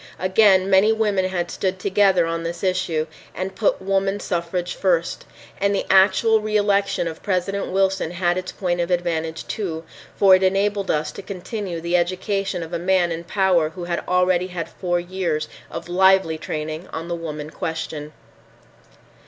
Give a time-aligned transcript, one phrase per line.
[0.17, 3.05] Again many women had stood together on this issue
[3.35, 5.25] and put woman suffrage first.
[5.59, 9.83] And the actual reelection of President Wilson had its point of advantage, too,
[10.15, 14.03] for it enabled us to continue the education of a man in power who had
[14.07, 18.11] already had four years of lively training on the woman question.